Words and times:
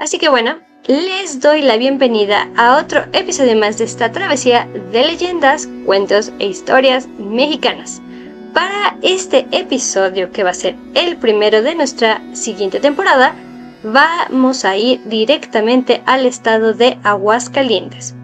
Así 0.00 0.16
que 0.18 0.30
bueno, 0.30 0.56
les 0.88 1.40
doy 1.40 1.60
la 1.60 1.76
bienvenida 1.76 2.48
a 2.56 2.78
otro 2.78 3.04
episodio 3.12 3.54
más 3.54 3.76
de 3.76 3.84
esta 3.84 4.10
travesía 4.10 4.66
de 4.92 5.04
leyendas, 5.04 5.68
cuentos 5.84 6.32
e 6.38 6.46
historias 6.46 7.06
mexicanas. 7.18 8.00
Para 8.54 8.96
este 9.02 9.46
episodio, 9.52 10.32
que 10.32 10.42
va 10.42 10.50
a 10.50 10.54
ser 10.54 10.74
el 10.94 11.18
primero 11.18 11.60
de 11.60 11.74
nuestra 11.74 12.22
siguiente 12.32 12.80
temporada, 12.80 13.34
vamos 13.84 14.64
a 14.64 14.74
ir 14.74 15.04
directamente 15.04 16.02
al 16.06 16.24
estado 16.24 16.72
de 16.72 16.98
Aguascalientes. 17.04 18.14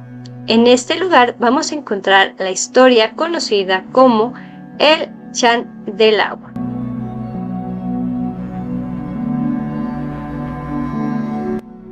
En 0.47 0.67
este 0.67 0.97
lugar 0.97 1.37
vamos 1.39 1.73
a 1.73 1.75
encontrar 1.75 2.35
la 2.39 2.51
historia 2.51 3.13
conocida 3.13 3.85
como 3.93 4.33
el 4.79 5.11
Chan 5.33 5.85
del 5.95 6.23
Agua. 6.23 6.56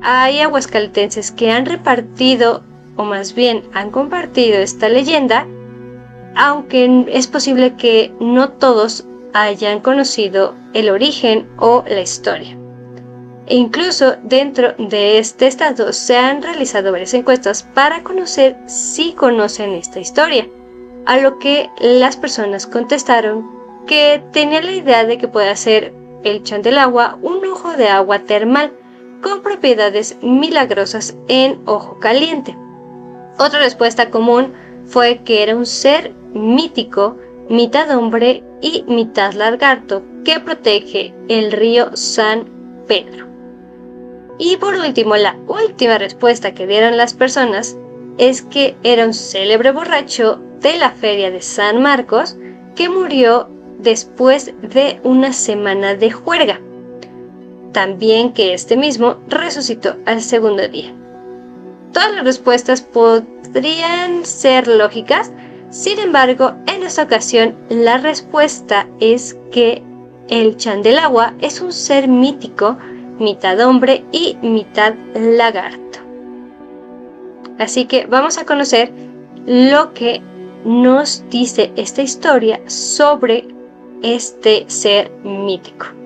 Hay 0.07 0.41
aguascaltenses 0.41 1.33
que 1.33 1.51
han 1.51 1.65
repartido, 1.65 2.63
o 2.97 3.05
más 3.05 3.35
bien 3.35 3.63
han 3.73 3.91
compartido 3.91 4.59
esta 4.59 4.91
leyenda, 4.91 5.47
aunque 6.37 7.07
es 7.09 7.27
posible 7.27 7.75
que 7.77 8.13
no 8.21 8.51
todos 8.51 9.07
hayan 9.33 9.81
conocido 9.81 10.55
el 10.75 10.91
origen 10.91 11.49
o 11.59 11.85
la 11.89 12.03
historia. 12.03 12.55
E 13.47 13.57
incluso 13.57 14.17
dentro 14.23 14.75
de 14.77 15.17
este 15.17 15.47
estado 15.47 15.95
se 15.95 16.19
han 16.19 16.43
realizado 16.43 16.93
varias 16.93 17.15
encuestas 17.15 17.63
para 17.63 18.03
conocer 18.03 18.59
si 18.67 19.15
conocen 19.15 19.73
esta 19.73 20.01
historia, 20.01 20.47
a 21.07 21.17
lo 21.17 21.39
que 21.39 21.71
las 21.81 22.19
personas 22.19 22.67
contestaron 22.67 23.51
que 23.87 24.23
tenían 24.35 24.67
la 24.67 24.75
idea 24.75 25.07
de 25.07 25.17
que 25.17 25.29
puede 25.29 25.57
ser 25.57 25.95
el 26.25 26.43
chan 26.43 26.61
del 26.61 26.77
agua 26.77 27.19
un 27.23 27.43
ojo 27.47 27.73
de 27.73 27.89
agua 27.89 28.19
termal, 28.19 28.71
con 29.25 29.41
propiedades 29.43 30.19
milagrosas 30.21 31.17
en 31.29 31.59
ojo 31.65 31.99
caliente. 31.99 32.55
Otra 33.39 33.59
respuesta 33.59 34.11
común 34.11 34.53
fue 34.85 35.23
que 35.25 35.43
era 35.43 35.57
un 35.57 35.65
ser 35.65 36.13
mítico, 36.35 37.17
mitad 37.49 37.91
hombre 37.97 38.45
y 38.61 38.85
mitad 38.87 39.33
lagarto, 39.33 40.03
que 40.27 40.41
protege 40.41 41.15
el 41.29 41.53
río 41.53 41.97
San 41.97 42.45
Pedro. 42.87 43.27
Y 44.39 44.59
por 44.59 44.75
último, 44.75 45.17
la 45.17 45.37
última 45.47 45.97
respuesta 45.97 46.53
que 46.53 46.67
dieron 46.67 46.99
las 46.99 47.15
personas 47.15 47.79
es 48.19 48.43
que 48.43 48.77
era 48.83 49.07
un 49.07 49.15
célebre 49.15 49.73
borracho 49.73 50.39
de 50.61 50.77
la 50.77 50.91
feria 50.91 51.31
de 51.31 51.41
San 51.41 51.81
Marcos 51.81 52.37
que 52.77 52.91
murió 52.91 53.49
después 53.79 54.53
de 54.61 55.01
una 55.03 55.33
semana 55.33 55.95
de 55.95 56.11
juerga 56.11 56.61
también 57.75 58.33
que 58.33 58.55
este 58.55 58.79
mismo 58.79 59.17
resucitó 59.29 59.97
al 60.07 60.23
segundo 60.23 60.67
día. 60.69 60.95
Todas 61.93 62.15
las 62.15 62.25
respuestas 62.25 62.81
podrían 62.81 64.25
ser 64.25 64.67
lógicas, 64.67 65.31
sin 65.69 65.99
embargo, 65.99 66.55
en 66.67 66.83
esta 66.85 67.03
ocasión 67.03 67.55
la 67.69 67.99
respuesta 67.99 68.89
es 69.01 69.37
que 69.53 69.83
el 70.29 70.57
Chandelagua 70.57 71.35
es 71.41 71.61
un 71.61 71.73
ser 71.73 72.09
mítico, 72.09 72.79
mitad 73.19 73.61
hombre 73.61 74.05
y 74.13 74.37
mitad 74.41 74.95
lagarto. 75.15 75.99
Así 77.59 77.85
que 77.85 78.07
vamos 78.07 78.39
a 78.39 78.47
conocer 78.47 78.91
lo 79.47 79.93
que 79.93 80.23
nos 80.65 81.25
dice 81.29 81.73
esta 81.77 82.03
historia 82.03 82.61
sobre 82.67 83.47
este 84.03 84.65
ser 84.69 85.11
mítico. 85.23 86.04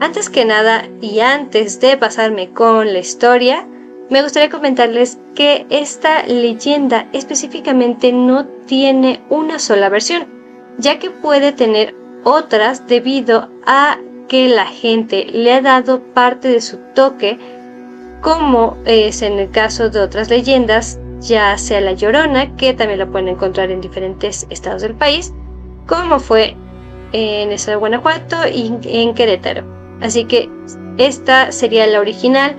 Antes 0.00 0.30
que 0.30 0.46
nada 0.46 0.88
y 1.02 1.20
antes 1.20 1.78
de 1.78 1.98
pasarme 1.98 2.48
con 2.50 2.90
la 2.94 3.00
historia, 3.00 3.66
me 4.08 4.22
gustaría 4.22 4.48
comentarles 4.48 5.18
que 5.34 5.66
esta 5.68 6.22
leyenda 6.22 7.06
específicamente 7.12 8.10
no 8.10 8.46
tiene 8.66 9.20
una 9.28 9.58
sola 9.58 9.90
versión, 9.90 10.26
ya 10.78 10.98
que 10.98 11.10
puede 11.10 11.52
tener 11.52 11.94
otras 12.24 12.86
debido 12.86 13.50
a 13.66 13.98
que 14.26 14.48
la 14.48 14.64
gente 14.64 15.26
le 15.26 15.52
ha 15.52 15.60
dado 15.60 16.00
parte 16.14 16.48
de 16.48 16.62
su 16.62 16.78
toque, 16.94 17.38
como 18.22 18.78
es 18.86 19.20
en 19.20 19.38
el 19.38 19.50
caso 19.50 19.90
de 19.90 20.00
otras 20.00 20.30
leyendas, 20.30 20.98
ya 21.20 21.58
sea 21.58 21.82
La 21.82 21.92
Llorona, 21.92 22.56
que 22.56 22.72
también 22.72 23.00
la 23.00 23.06
pueden 23.06 23.28
encontrar 23.28 23.70
en 23.70 23.82
diferentes 23.82 24.46
estados 24.48 24.80
del 24.80 24.94
país, 24.94 25.34
como 25.86 26.20
fue 26.20 26.56
en 27.12 27.52
esa 27.52 27.72
de 27.72 27.76
Guanajuato 27.76 28.48
y 28.50 28.72
en 28.84 29.12
Querétaro. 29.12 29.79
Así 30.00 30.24
que 30.24 30.48
esta 30.98 31.52
sería 31.52 31.86
la 31.86 32.00
original 32.00 32.56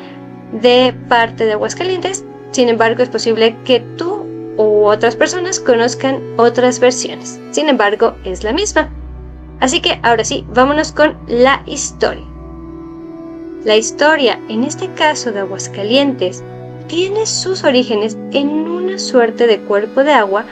de 0.61 0.93
parte 1.07 1.45
de 1.45 1.53
Aguascalientes. 1.53 2.23
Sin 2.51 2.69
embargo, 2.69 3.01
es 3.01 3.09
posible 3.09 3.55
que 3.65 3.79
tú 3.97 4.25
u 4.57 4.85
otras 4.85 5.15
personas 5.15 5.59
conozcan 5.59 6.21
otras 6.37 6.79
versiones. 6.79 7.39
Sin 7.51 7.69
embargo, 7.69 8.15
es 8.25 8.43
la 8.43 8.53
misma. 8.53 8.89
Así 9.59 9.79
que 9.79 9.99
ahora 10.03 10.23
sí, 10.23 10.45
vámonos 10.53 10.91
con 10.91 11.17
la 11.27 11.63
historia. 11.65 12.25
La 13.63 13.77
historia, 13.77 14.39
en 14.49 14.63
este 14.63 14.89
caso 14.93 15.31
de 15.31 15.39
Aguascalientes, 15.39 16.43
tiene 16.87 17.25
sus 17.25 17.63
orígenes 17.63 18.17
en 18.31 18.49
una 18.49 18.97
suerte 18.97 19.47
de 19.47 19.59
cuerpo 19.59 20.03
de 20.03 20.13
agua 20.13 20.45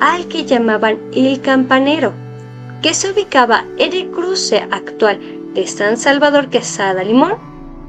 al 0.00 0.26
que 0.28 0.44
llamaban 0.44 0.98
el 1.14 1.40
campanero, 1.40 2.12
que 2.82 2.94
se 2.94 3.12
ubicaba 3.12 3.64
en 3.78 3.92
el 3.92 4.10
cruce 4.10 4.66
actual 4.70 5.20
de 5.54 5.66
San 5.66 5.96
Salvador 5.96 6.48
Quesada 6.48 7.04
Limón 7.04 7.34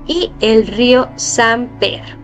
y 0.07 0.31
el 0.39 0.67
río 0.67 1.09
San 1.15 1.67
Pedro, 1.79 2.15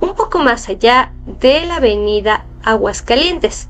un 0.00 0.14
poco 0.14 0.38
más 0.40 0.68
allá 0.68 1.12
de 1.40 1.64
la 1.66 1.76
avenida 1.76 2.44
Aguascalientes. 2.62 3.68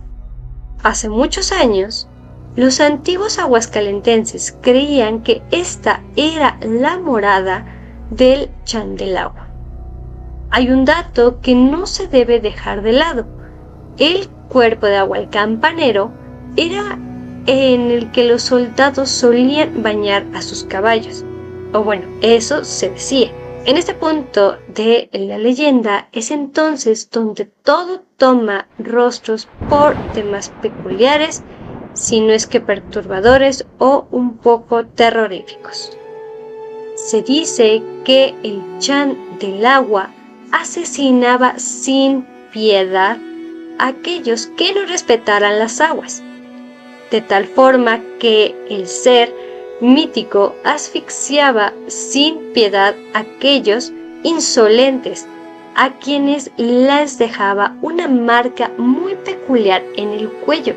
Hace 0.82 1.08
muchos 1.08 1.52
años, 1.52 2.08
los 2.56 2.80
antiguos 2.80 3.38
aguascalentenses 3.38 4.56
creían 4.60 5.22
que 5.22 5.42
esta 5.52 6.02
era 6.16 6.58
la 6.62 6.98
morada 6.98 7.64
del 8.10 8.50
Chandelagua. 8.64 9.46
Hay 10.50 10.70
un 10.70 10.84
dato 10.84 11.40
que 11.40 11.54
no 11.54 11.86
se 11.86 12.08
debe 12.08 12.40
dejar 12.40 12.82
de 12.82 12.92
lado. 12.92 13.26
El 13.98 14.28
cuerpo 14.48 14.86
de 14.86 14.96
agua, 14.96 15.18
el 15.18 15.28
campanero, 15.28 16.10
era 16.56 16.98
en 17.48 17.90
el 17.90 18.10
que 18.12 18.24
los 18.24 18.42
soldados 18.42 19.08
solían 19.08 19.82
bañar 19.82 20.26
a 20.34 20.42
sus 20.42 20.64
caballos. 20.64 21.24
O 21.72 21.82
bueno, 21.82 22.04
eso 22.20 22.62
se 22.62 22.90
decía. 22.90 23.32
En 23.64 23.78
este 23.78 23.94
punto 23.94 24.58
de 24.74 25.08
la 25.12 25.38
leyenda 25.38 26.08
es 26.12 26.30
entonces 26.30 27.10
donde 27.10 27.46
todo 27.46 28.02
toma 28.18 28.68
rostros 28.78 29.48
por 29.70 29.94
temas 30.12 30.50
peculiares, 30.60 31.42
si 31.94 32.20
no 32.20 32.32
es 32.32 32.46
que 32.46 32.60
perturbadores 32.60 33.66
o 33.78 34.06
un 34.10 34.36
poco 34.36 34.84
terroríficos. 34.84 35.96
Se 36.96 37.22
dice 37.22 37.82
que 38.04 38.34
el 38.42 38.62
Chan 38.78 39.16
del 39.40 39.64
agua 39.64 40.10
asesinaba 40.52 41.58
sin 41.58 42.26
piedad 42.52 43.16
a 43.78 43.86
aquellos 43.86 44.48
que 44.48 44.74
no 44.74 44.84
respetaran 44.84 45.58
las 45.58 45.80
aguas 45.80 46.22
de 47.10 47.20
tal 47.20 47.46
forma 47.46 48.00
que 48.18 48.54
el 48.68 48.86
ser 48.86 49.32
mítico 49.80 50.54
asfixiaba 50.64 51.72
sin 51.86 52.52
piedad 52.52 52.94
a 53.14 53.20
aquellos 53.20 53.92
insolentes 54.22 55.26
a 55.74 55.92
quienes 55.98 56.50
les 56.56 57.18
dejaba 57.18 57.76
una 57.82 58.08
marca 58.08 58.72
muy 58.78 59.14
peculiar 59.14 59.82
en 59.96 60.10
el 60.10 60.28
cuello, 60.28 60.74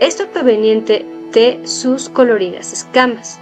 esto 0.00 0.26
proveniente 0.28 1.04
de 1.32 1.66
sus 1.66 2.08
coloridas 2.08 2.72
escamas. 2.72 3.38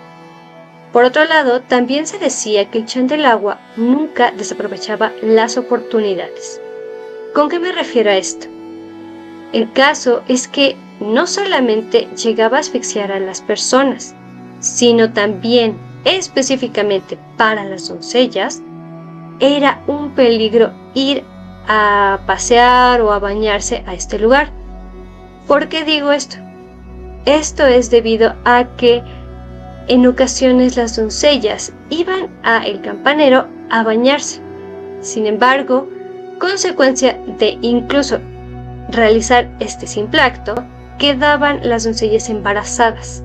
Por 0.92 1.04
otro 1.04 1.24
lado, 1.24 1.60
también 1.60 2.08
se 2.08 2.18
decía 2.18 2.68
que 2.68 2.78
el 2.78 2.86
chan 2.86 3.06
del 3.06 3.24
agua 3.24 3.60
nunca 3.76 4.32
desaprovechaba 4.32 5.12
las 5.22 5.56
oportunidades. 5.56 6.60
¿Con 7.32 7.48
qué 7.48 7.60
me 7.60 7.70
refiero 7.70 8.10
a 8.10 8.16
esto? 8.16 8.48
El 9.52 9.72
caso 9.72 10.22
es 10.26 10.48
que 10.48 10.76
no 11.00 11.26
solamente 11.26 12.08
llegaba 12.14 12.58
a 12.58 12.60
asfixiar 12.60 13.10
a 13.10 13.20
las 13.20 13.40
personas, 13.40 14.14
sino 14.60 15.12
también 15.12 15.76
específicamente 16.04 17.18
para 17.36 17.64
las 17.64 17.88
doncellas, 17.88 18.62
era 19.40 19.82
un 19.86 20.10
peligro 20.10 20.72
ir 20.94 21.24
a 21.66 22.20
pasear 22.26 23.00
o 23.00 23.12
a 23.12 23.18
bañarse 23.18 23.82
a 23.86 23.94
este 23.94 24.18
lugar. 24.18 24.50
¿Por 25.46 25.68
qué 25.68 25.84
digo 25.84 26.12
esto? 26.12 26.36
Esto 27.24 27.66
es 27.66 27.90
debido 27.90 28.34
a 28.44 28.64
que 28.76 29.02
en 29.88 30.06
ocasiones 30.06 30.76
las 30.76 30.96
doncellas 30.96 31.72
iban 31.90 32.28
a 32.42 32.64
el 32.66 32.80
campanero 32.80 33.46
a 33.70 33.82
bañarse. 33.82 34.40
Sin 35.00 35.26
embargo, 35.26 35.88
consecuencia 36.38 37.18
de 37.38 37.58
incluso 37.62 38.18
realizar 38.90 39.48
este 39.60 39.86
simple 39.86 40.20
acto, 40.20 40.54
quedaban 41.00 41.66
las 41.66 41.84
doncellas 41.84 42.28
embarazadas, 42.28 43.24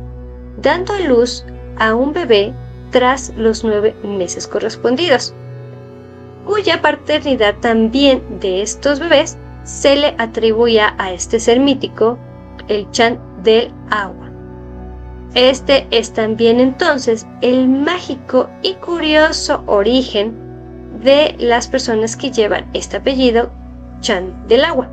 dando 0.62 0.94
a 0.94 1.00
luz 1.01 1.45
a 1.77 1.94
un 1.94 2.13
bebé 2.13 2.54
tras 2.89 3.33
los 3.36 3.63
nueve 3.63 3.94
meses 4.04 4.48
correspondidos. 4.48 5.36
cuya 6.45 6.80
paternidad 6.81 7.56
también 7.60 8.22
de 8.39 8.62
estos 8.62 9.00
bebés 9.00 9.38
se 9.63 9.95
le 9.95 10.16
atribuía 10.19 10.94
a 11.00 11.12
este 11.12 11.39
ser 11.39 11.60
mítico, 11.60 12.18
el 12.68 12.89
Chan 12.92 13.19
del 13.44 13.74
agua. 13.89 14.30
Este 15.33 15.88
es 15.89 16.13
también 16.13 16.60
entonces 16.60 17.25
el 17.42 17.68
mágico 17.68 18.48
y 18.62 18.75
curioso 18.75 19.63
origen 19.66 20.33
de 21.04 21.36
las 21.39 21.68
personas 21.68 22.16
que 22.16 22.31
llevan 22.31 22.69
este 22.74 22.98
apellido 22.98 23.51
Chan 24.01 24.48
del 24.48 24.63
agua. 24.63 24.88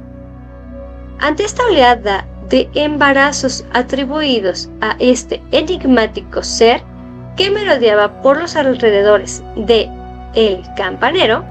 Ante 1.20 1.44
esta 1.44 1.62
oleada 1.66 2.26
de 2.48 2.68
embarazos 2.74 3.64
atribuidos 3.72 4.68
a 4.80 4.96
este 4.98 5.42
enigmático 5.52 6.42
ser 6.42 6.82
que 7.36 7.50
merodeaba 7.50 8.20
por 8.22 8.38
los 8.38 8.56
alrededores 8.56 9.42
de 9.56 9.88
el 10.34 10.62
campanero, 10.76 11.44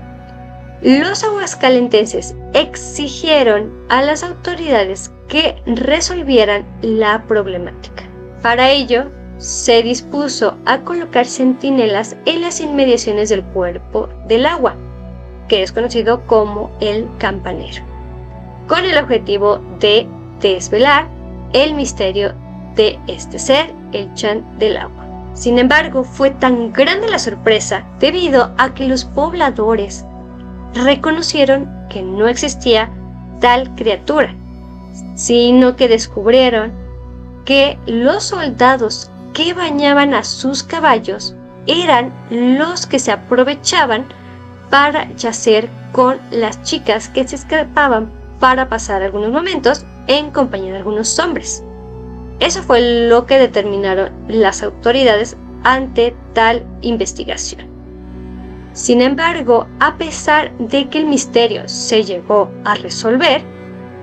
los 0.82 1.24
aguascalentenses 1.24 2.36
exigieron 2.54 3.72
a 3.90 4.02
las 4.02 4.24
autoridades 4.24 5.12
que 5.28 5.62
resolvieran 5.66 6.66
la 6.82 7.24
problemática. 7.28 8.04
Para 8.42 8.72
ello, 8.72 9.06
se 9.38 9.82
dispuso 9.82 10.58
a 10.66 10.80
colocar 10.80 11.26
centinelas 11.26 12.16
en 12.26 12.42
las 12.42 12.60
inmediaciones 12.62 13.30
del 13.30 13.44
cuerpo 13.44 14.10
del 14.28 14.46
agua, 14.46 14.76
que 15.48 15.64
es 15.64 15.72
conocido 15.72 16.22
como 16.28 16.72
el 16.80 17.08
campanero, 17.18 17.84
con 18.68 18.86
el 18.86 18.98
objetivo 18.98 19.60
de 19.80 20.08
desvelar 20.50 21.08
el 21.54 21.74
misterio 21.76 22.34
de 22.76 23.00
este 23.08 23.40
ser, 23.40 23.74
el 23.92 24.14
Chan 24.14 24.44
del 24.58 24.78
agua. 24.78 25.06
Sin 25.34 25.60
embargo, 25.60 26.04
fue 26.04 26.32
tan 26.32 26.74
grande 26.74 27.10
la 27.10 27.20
sorpresa 27.20 27.86
debido 28.00 28.52
a 28.58 28.74
que 28.74 28.88
los 28.88 29.06
pobladores 29.06 30.06
reconocieron 30.74 31.70
que 31.90 32.02
no 32.02 32.28
existía 32.28 32.90
tal 33.40 33.74
criatura, 33.76 34.34
sino 35.16 35.76
que 35.76 35.88
descubrieron 35.88 36.74
que 37.46 37.78
los 37.86 38.26
soldados 38.26 39.10
que 39.34 39.54
bañaban 39.54 40.14
a 40.14 40.24
sus 40.24 40.64
caballos 40.64 41.36
eran 41.66 42.12
los 42.30 42.86
que 42.86 43.00
se 43.00 43.12
aprovechaban 43.12 44.06
para 44.70 45.12
yacer 45.16 45.70
con 45.92 46.18
las 46.32 46.62
chicas 46.64 47.10
que 47.10 47.28
se 47.28 47.36
escapaban 47.36 48.21
para 48.42 48.68
pasar 48.68 49.04
algunos 49.04 49.32
momentos 49.32 49.86
en 50.08 50.32
compañía 50.32 50.72
de 50.72 50.80
algunos 50.80 51.18
hombres. 51.20 51.64
Eso 52.42 52.64
fue 52.64 53.08
lo 53.08 53.28
que 53.28 53.38
determinaron 53.38 54.12
las 54.28 54.64
autoridades 54.64 55.38
ante 55.64 56.16
tal 56.34 56.66
investigación. 56.82 57.68
Sin 58.74 59.00
embargo, 59.00 59.68
a 59.80 59.96
pesar 59.96 60.52
de 60.58 60.90
que 60.90 61.00
el 61.00 61.06
misterio 61.06 61.70
se 61.70 62.04
llegó 62.04 62.50
a 62.66 62.74
resolver, 62.76 63.44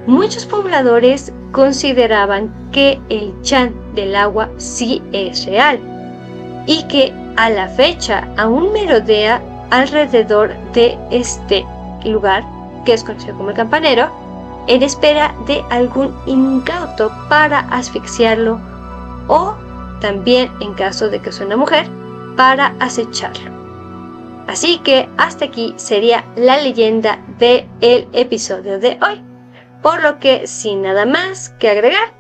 muchos 0.07 0.47
pobladores 0.47 1.33
consideraban 1.51 2.53
que 2.71 3.01
el 3.09 3.35
chan 3.43 3.75
del 3.95 4.15
agua 4.15 4.51
sí 4.57 5.03
es 5.13 5.47
real 5.47 5.81
y 6.67 6.85
que 6.85 7.13
a 7.37 7.51
la 7.51 7.69
fecha 7.69 8.29
aún 8.37 8.73
merodea 8.73 9.43
alrededor 9.71 10.55
de 10.75 10.97
este 11.11 11.67
lugar 12.05 12.45
que 12.85 12.93
es 12.93 13.03
conocido 13.03 13.37
como 13.37 13.51
el 13.51 13.57
campanero 13.57 14.28
en 14.69 14.83
espera 14.83 15.35
de 15.47 15.65
algún 15.71 16.15
incauto 16.27 17.11
para 17.29 17.61
asfixiarlo 17.71 18.61
o 19.27 19.57
también 20.01 20.53
en 20.61 20.75
caso 20.75 21.09
de 21.09 21.21
que 21.21 21.33
sea 21.33 21.47
una 21.47 21.57
mujer 21.57 21.89
para 22.37 22.75
acecharlo. 22.79 23.51
Así 24.47 24.79
que 24.79 25.09
hasta 25.19 25.47
aquí 25.47 25.75
sería 25.77 26.25
la 26.37 26.57
leyenda 26.59 27.19
del 27.39 27.69
el 27.81 28.09
episodio 28.13 28.79
de 28.79 28.99
hoy. 29.07 29.23
Por 29.83 30.03
lo 30.03 30.19
que 30.19 30.47
sin 30.47 30.83
nada 30.83 31.05
más 31.05 31.51
que 31.59 31.69
agregar, 31.69 32.13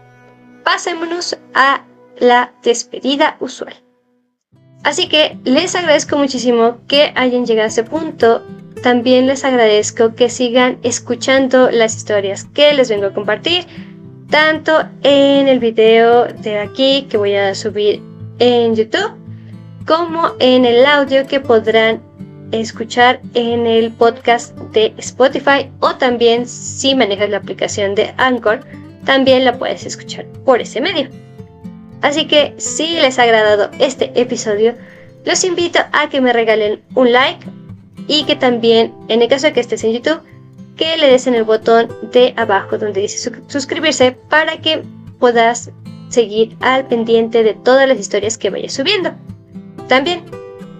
pasémonos 0.65 1.39
a 1.55 1.85
la 2.19 2.53
despedida 2.62 3.37
usual. 3.41 3.75
Así 4.85 5.09
que 5.09 5.39
les 5.44 5.75
agradezco 5.75 6.17
muchísimo 6.17 6.79
que 6.87 7.12
hayan 7.17 7.47
llegado 7.47 7.65
a 7.65 7.69
este 7.69 7.85
punto. 7.85 8.43
También 8.83 9.27
les 9.27 9.45
agradezco 9.45 10.15
que 10.15 10.31
sigan 10.31 10.79
escuchando 10.83 11.71
las 11.71 11.97
historias 11.97 12.45
que 12.45 12.73
les 12.75 12.89
vengo 12.89 13.07
a 13.07 13.13
compartir, 13.13 13.67
tanto 14.31 14.73
en 15.03 15.49
el 15.49 15.59
video 15.59 16.27
de 16.27 16.59
aquí 16.59 17.07
que 17.11 17.17
voy 17.17 17.35
a 17.35 17.55
subir 17.55 18.01
en 18.39 18.77
YouTube, 18.77 19.13
como 19.87 20.33
en 20.39 20.65
el 20.65 20.87
audio 20.87 21.27
que 21.27 21.41
podrán 21.41 22.01
escuchar 22.53 23.21
en 23.35 23.67
el 23.67 23.91
podcast 23.91 24.57
de 24.73 24.95
Spotify 24.99 25.71
o 25.81 25.95
también 25.97 26.47
si 26.47 26.95
manejas 26.95 27.31
la 27.31 27.39
aplicación 27.39 27.95
de 27.95 28.15
Anchor, 28.17 28.61
también 29.05 29.45
la 29.45 29.59
puedes 29.59 29.85
escuchar 29.85 30.25
por 30.45 30.61
ese 30.61 30.81
medio. 30.81 31.09
Así 32.01 32.27
que 32.27 32.55
si 32.59 32.95
les 32.95 33.19
ha 33.19 33.25
agradado 33.25 33.71
este 33.81 34.13
episodio, 34.15 34.75
los 35.25 35.43
invito 35.43 35.81
a 35.93 36.09
que 36.09 36.21
me 36.21 36.33
regalen 36.33 36.81
un 36.95 37.13
like 37.13 37.45
y 38.08 38.25
que 38.25 38.34
también, 38.34 38.93
en 39.08 39.22
el 39.22 39.28
caso 39.28 39.46
de 39.46 39.52
que 39.52 39.60
estés 39.60 39.84
en 39.84 39.93
YouTube, 39.93 40.20
que 40.76 40.96
le 40.96 41.08
des 41.08 41.26
en 41.26 41.34
el 41.34 41.44
botón 41.44 41.88
de 42.12 42.34
abajo 42.37 42.78
donde 42.78 43.02
dice 43.02 43.31
suscribirse 43.46 44.12
para 44.12 44.60
que 44.60 44.82
puedas 45.19 45.70
seguir 46.08 46.56
al 46.60 46.87
pendiente 46.87 47.43
de 47.43 47.55
todas 47.55 47.87
las 47.87 47.99
historias 47.99 48.38
que 48.38 48.50
vaya 48.50 48.69
subiendo. 48.70 49.12
También 49.88 50.22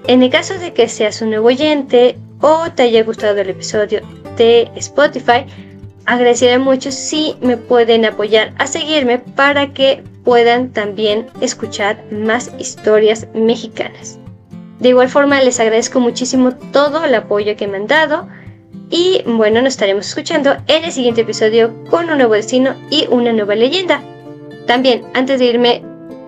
en 0.09 0.23
el 0.23 0.31
caso 0.31 0.59
de 0.59 0.73
que 0.73 0.89
seas 0.89 1.21
un 1.21 1.31
nuevo 1.31 1.49
oyente 1.49 2.17
o 2.41 2.71
te 2.75 2.85
haya 2.85 3.05
gustado 3.05 3.39
el 3.41 3.51
episodio 3.51 4.01
de 4.39 4.71
Spotify, 4.77 5.45
agradecería 6.07 6.59
mucho 6.59 6.91
si 6.91 7.37
me 7.43 7.59
pueden 7.59 8.07
apoyar 8.07 8.55
a 8.57 8.67
seguirme 8.67 9.19
para 9.19 9.75
que 9.75 10.03
puedan 10.25 10.73
también 10.73 11.27
escuchar 11.43 12.03
más 12.11 12.51
historias 12.59 13.27
mexicanas. 13.35 14.19
De 14.81 14.91
igual 14.91 15.09
forma, 15.09 15.41
les 15.43 15.59
agradezco 15.59 16.01
muchísimo 16.01 16.53
todo 16.73 17.05
el 17.05 17.15
apoyo 17.15 17.57
que 17.57 17.67
me 17.67 17.79
han 17.79 17.87
dado. 17.87 18.29
Y 18.91 19.23
bueno, 19.27 19.61
nos 19.61 19.75
estaremos 19.75 20.07
escuchando 20.07 20.57
en 20.67 20.85
el 20.85 20.93
siguiente 20.93 21.23
episodio 21.23 21.73
con 21.91 22.09
un 22.09 22.19
nuevo 22.19 22.35
destino 22.35 22.75
y 22.91 23.07
una 23.11 23.33
nueva 23.33 23.55
leyenda. 23.55 24.03
También, 24.67 25.05
antes 25.15 25.39
de 25.39 25.47
irme, 25.47 25.83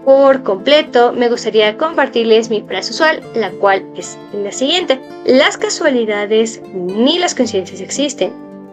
por 0.04 0.42
completo, 0.42 1.12
me 1.12 1.28
gustaría 1.28 1.76
compartirles 1.76 2.50
mi 2.50 2.62
frase 2.62 2.90
usual, 2.92 3.22
la 3.34 3.50
cual 3.50 3.84
es 3.96 4.18
la 4.32 4.50
siguiente. 4.50 5.00
Las 5.26 5.56
casualidades 5.56 6.62
ni 6.74 7.18
las 7.18 7.34
coincidencias 7.34 7.80
existen, 7.80 8.32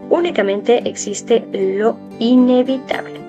únicamente 0.10 0.82
existe 0.86 1.46
lo 1.52 1.98
inevitable. 2.20 3.20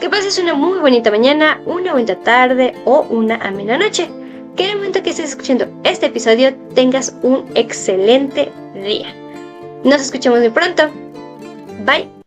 Que 0.00 0.08
pases 0.08 0.38
una 0.38 0.54
muy 0.54 0.78
bonita 0.78 1.10
mañana, 1.10 1.60
una 1.66 1.92
buena 1.92 2.16
tarde 2.16 2.74
o 2.84 3.06
una 3.10 3.36
amena 3.36 3.76
noche. 3.78 4.08
Que 4.56 4.70
el 4.70 4.76
momento 4.76 5.02
que 5.02 5.10
estés 5.10 5.30
escuchando 5.30 5.66
este 5.84 6.06
episodio 6.06 6.54
tengas 6.74 7.14
un 7.22 7.50
excelente 7.54 8.50
día. 8.74 9.14
Nos 9.84 10.02
escuchamos 10.02 10.40
muy 10.40 10.50
pronto. 10.50 10.90
Bye. 11.84 12.21